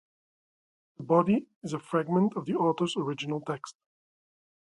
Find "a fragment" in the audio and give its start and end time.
1.73-2.35